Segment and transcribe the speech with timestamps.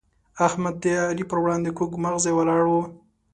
[0.47, 2.81] احمد د علي پر وړاندې کوږ مغزی ولاړ وو.